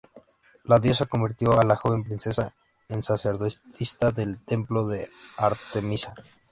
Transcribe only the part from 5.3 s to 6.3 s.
Artemisa.